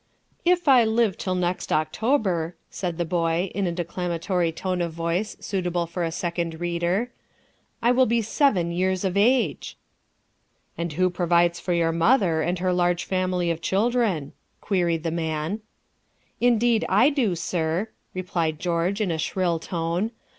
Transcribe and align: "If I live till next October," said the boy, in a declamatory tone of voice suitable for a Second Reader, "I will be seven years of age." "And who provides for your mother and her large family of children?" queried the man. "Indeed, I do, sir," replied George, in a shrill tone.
"If 0.43 0.67
I 0.67 0.83
live 0.83 1.15
till 1.15 1.35
next 1.35 1.71
October," 1.71 2.55
said 2.71 2.97
the 2.97 3.05
boy, 3.05 3.51
in 3.53 3.67
a 3.67 3.71
declamatory 3.71 4.51
tone 4.51 4.81
of 4.81 4.93
voice 4.93 5.37
suitable 5.39 5.85
for 5.85 6.03
a 6.03 6.11
Second 6.11 6.59
Reader, 6.59 7.11
"I 7.83 7.91
will 7.91 8.07
be 8.07 8.23
seven 8.23 8.71
years 8.71 9.03
of 9.05 9.15
age." 9.15 9.77
"And 10.75 10.93
who 10.93 11.11
provides 11.11 11.59
for 11.59 11.73
your 11.73 11.91
mother 11.91 12.41
and 12.41 12.57
her 12.57 12.73
large 12.73 13.03
family 13.03 13.51
of 13.51 13.61
children?" 13.61 14.33
queried 14.59 15.03
the 15.03 15.11
man. 15.11 15.61
"Indeed, 16.39 16.83
I 16.89 17.11
do, 17.11 17.35
sir," 17.35 17.89
replied 18.15 18.57
George, 18.59 19.01
in 19.01 19.11
a 19.11 19.19
shrill 19.19 19.59
tone. 19.59 20.09